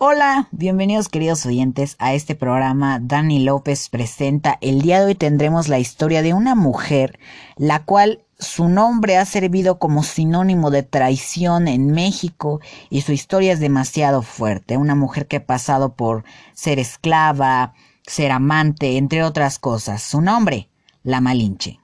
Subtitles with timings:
[0.00, 3.00] Hola, bienvenidos queridos oyentes a este programa.
[3.00, 4.56] Dani López presenta.
[4.60, 7.18] El día de hoy tendremos la historia de una mujer,
[7.56, 13.52] la cual su nombre ha servido como sinónimo de traición en México y su historia
[13.52, 14.76] es demasiado fuerte.
[14.76, 16.22] Una mujer que ha pasado por
[16.52, 17.74] ser esclava,
[18.06, 20.00] ser amante, entre otras cosas.
[20.00, 20.68] Su nombre,
[21.02, 21.80] la Malinche.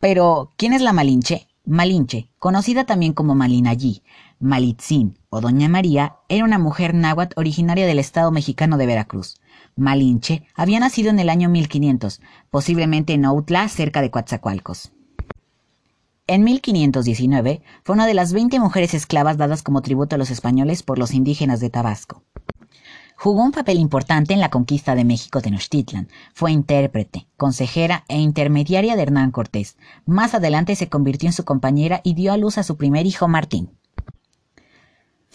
[0.00, 1.46] Pero, ¿quién es la Malinche?
[1.64, 4.02] Malinche, conocida también como Malinallí,
[4.38, 9.40] Malitzin o Doña María, era una mujer náhuatl originaria del estado mexicano de Veracruz.
[9.76, 14.92] Malinche había nacido en el año 1500, posiblemente en Outla, cerca de Coatzacoalcos.
[16.26, 20.82] En 1519 fue una de las 20 mujeres esclavas dadas como tributo a los españoles
[20.82, 22.24] por los indígenas de Tabasco.
[23.16, 26.08] Jugó un papel importante en la conquista de México Tenochtitlan.
[26.34, 29.78] Fue intérprete, consejera e intermediaria de Hernán Cortés.
[30.04, 33.26] Más adelante se convirtió en su compañera y dio a luz a su primer hijo
[33.28, 33.70] Martín.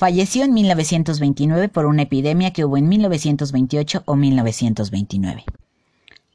[0.01, 5.43] Falleció en 1929 por una epidemia que hubo en 1928 o 1929.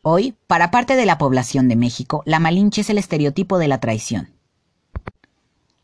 [0.02, 3.80] Hoy, para parte de la población de México, la Malinche es el estereotipo de la
[3.80, 4.28] traición.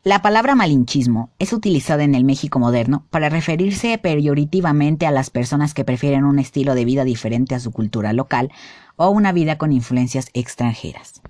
[0.04, 5.74] La palabra malinchismo es utilizada en el México moderno para referirse peyorativamente a las personas
[5.74, 8.52] que prefieren un estilo de vida diferente a su cultura local
[8.94, 11.20] o una vida con influencias extranjeras.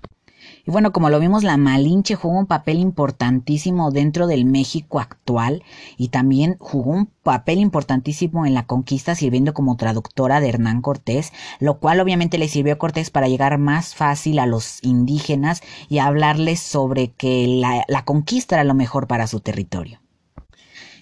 [0.65, 5.61] Y bueno, como lo vimos, la Malinche jugó un papel importantísimo dentro del México actual
[5.97, 11.33] y también jugó un papel importantísimo en la conquista sirviendo como traductora de Hernán Cortés,
[11.59, 15.97] lo cual obviamente le sirvió a Cortés para llegar más fácil a los indígenas y
[15.97, 19.99] hablarles sobre que la, la conquista era lo mejor para su territorio.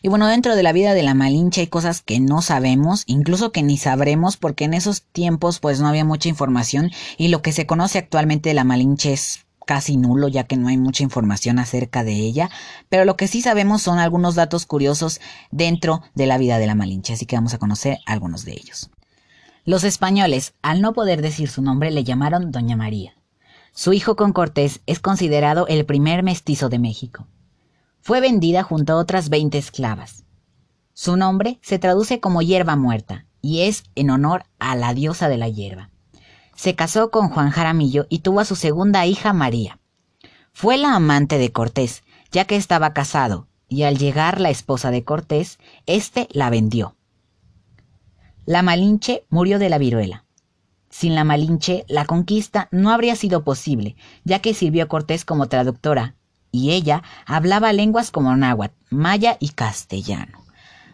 [0.02, 3.52] Y bueno, dentro de la vida de la Malinche hay cosas que no sabemos, incluso
[3.52, 7.52] que ni sabremos, porque en esos tiempos pues no había mucha información y lo que
[7.52, 11.60] se conoce actualmente de la Malinche es casi nulo ya que no hay mucha información
[11.60, 12.50] acerca de ella,
[12.90, 16.76] pero lo que sí sabemos son algunos datos curiosos dentro de la vida de la
[16.76, 18.90] Malinche, así que vamos a conocer algunos de ellos.
[19.64, 23.14] Los españoles, al no poder decir su nombre, le llamaron Doña María.
[23.74, 27.28] Su hijo con Cortés es considerado el primer mestizo de México.
[28.02, 30.26] Fue vendida junto a otras 20 esclavas.
[30.94, 35.38] Su nombre se traduce como hierba muerta y es en honor a la diosa de
[35.38, 35.91] la hierba.
[36.56, 39.80] Se casó con Juan Jaramillo y tuvo a su segunda hija María.
[40.54, 45.04] Fue la amante de Cortés, ya que estaba casado, y al llegar la esposa de
[45.04, 46.96] Cortés, éste la vendió.
[48.46, 50.26] La Malinche murió de la viruela.
[50.90, 53.96] Sin la Malinche, la conquista no habría sido posible,
[54.26, 56.16] ya que sirvió a Cortés como traductora,
[56.52, 60.44] y ella hablaba lenguas como náhuatl, maya y castellano.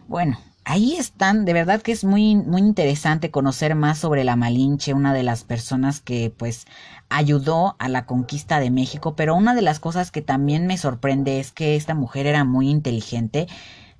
[0.06, 4.92] Bueno, ahí están, de verdad que es muy, muy interesante conocer más sobre la Malinche,
[4.92, 6.66] una de las personas que pues
[7.08, 11.40] ayudó a la conquista de México, pero una de las cosas que también me sorprende
[11.40, 13.48] es que esta mujer era muy inteligente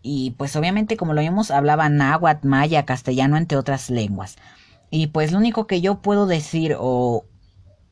[0.02, 4.36] y pues obviamente como lo vimos hablaba náhuatl, maya, castellano, entre otras lenguas.
[4.90, 7.24] Y pues lo único que yo puedo decir o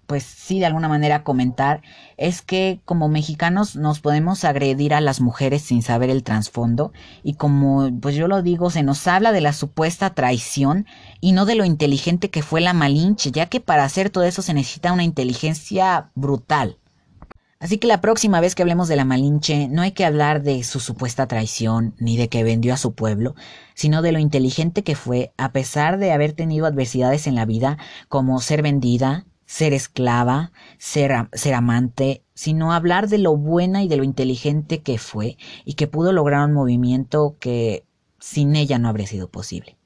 [0.06, 1.82] pues sí de alguna manera comentar
[2.16, 7.34] es que como mexicanos nos podemos agredir a las mujeres sin saber el trasfondo y
[7.34, 10.86] como pues yo lo digo se nos habla de la supuesta traición
[11.20, 14.42] y no de lo inteligente que fue la Malinche ya que para hacer todo eso
[14.42, 16.78] se necesita una inteligencia brutal.
[17.58, 20.62] Así que la próxima vez que hablemos de la Malinche no hay que hablar de
[20.62, 23.34] su supuesta traición ni de que vendió a su pueblo,
[23.74, 27.78] sino de lo inteligente que fue a pesar de haber tenido adversidades en la vida
[28.08, 33.96] como ser vendida, ser esclava, ser, ser, amante, sino hablar de lo buena y de
[33.96, 37.84] lo inteligente que fue y que pudo lograr un movimiento que
[38.18, 39.76] sin ella no habría sido posible.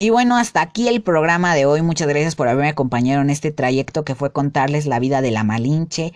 [0.00, 1.82] Y bueno, hasta aquí el programa de hoy.
[1.82, 5.42] Muchas gracias por haberme acompañado en este trayecto que fue contarles la vida de la
[5.42, 6.12] Malinche.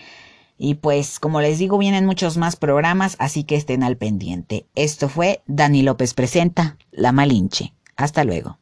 [0.57, 4.67] Y pues, como les digo, vienen muchos más programas, así que estén al pendiente.
[4.77, 7.75] Esto fue Dani López Presenta, La Malinche.
[7.97, 8.62] Hasta luego.